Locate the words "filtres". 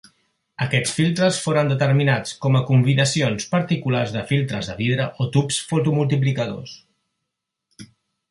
0.99-1.35, 4.33-4.71